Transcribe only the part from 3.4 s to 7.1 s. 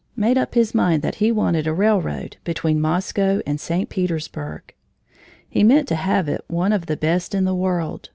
and St. Petersburg. He meant to have it one of the